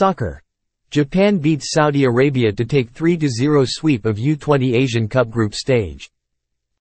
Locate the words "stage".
5.54-6.08